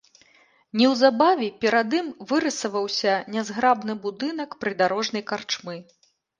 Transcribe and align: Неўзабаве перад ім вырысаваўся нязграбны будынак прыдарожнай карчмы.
Неўзабаве 0.79 1.49
перад 1.65 1.89
ім 1.99 2.07
вырысаваўся 2.33 3.13
нязграбны 3.37 3.93
будынак 4.09 4.59
прыдарожнай 4.67 5.23
карчмы. 5.33 5.75